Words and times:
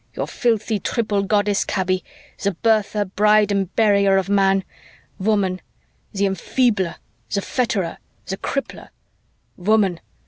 Your 0.15 0.25
filthy 0.25 0.79
Triple 0.79 1.21
Goddess, 1.21 1.63
Kaby, 1.63 2.03
the 2.41 2.55
birther, 2.63 3.05
bride, 3.13 3.51
and 3.51 3.69
burier 3.75 4.17
of 4.19 4.29
man! 4.29 4.63
Woman, 5.19 5.61
the 6.11 6.25
enfeebler, 6.25 6.95
the 7.31 7.39
fetterer, 7.41 7.99
the 8.25 8.37
crippler! 8.37 8.89
Woman! 9.57 9.99